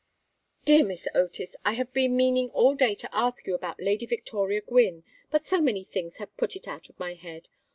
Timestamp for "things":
5.83-6.17